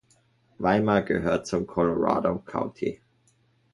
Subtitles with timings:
[0.57, 2.99] Weimar gehört zum Colorado County.